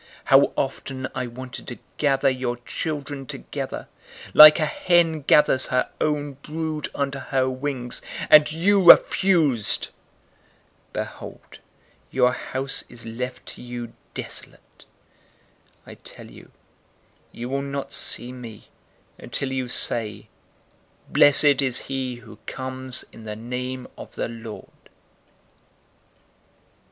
How 0.23 0.51
often 0.57 1.07
I 1.13 1.27
wanted 1.27 1.67
to 1.67 1.77
gather 1.97 2.27
your 2.27 2.57
children 2.57 3.27
together, 3.27 3.87
like 4.33 4.59
a 4.59 4.65
hen 4.65 5.21
gathers 5.21 5.67
her 5.67 5.91
own 6.01 6.37
brood 6.41 6.89
under 6.95 7.19
her 7.19 7.47
wings, 7.47 8.01
and 8.27 8.51
you 8.51 8.83
refused! 8.89 9.89
013:035 10.93 10.93
Behold, 10.93 11.59
your 12.09 12.31
house 12.33 12.83
is 12.89 13.05
left 13.05 13.45
to 13.49 13.61
you 13.61 13.93
desolate. 14.15 14.85
I 15.85 15.93
tell 15.93 16.31
you, 16.31 16.49
you 17.31 17.47
will 17.47 17.61
not 17.61 17.93
see 17.93 18.31
me, 18.31 18.69
until 19.19 19.51
you 19.51 19.67
say, 19.67 20.29
'Blessed 21.11 21.61
is 21.61 21.77
he 21.77 22.15
who 22.15 22.37
comes 22.47 23.05
in 23.11 23.25
the 23.25 23.35
name 23.35 23.87
of 23.99 24.15
the 24.15 24.27
Lord!'" 24.29 24.89